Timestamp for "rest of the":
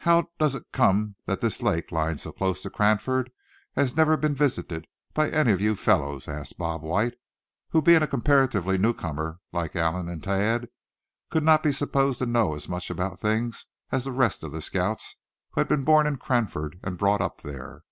14.12-14.60